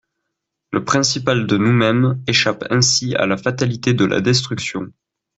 [0.71, 4.87] Le principal de nous-mêmes échappe ainsi à la fatalité de la destruction.